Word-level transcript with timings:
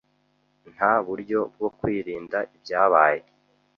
Nta 0.73 0.93
buryo 1.05 1.39
bwo 1.53 1.69
kwirinda 1.77 2.37
ibyabaye. 2.55 3.21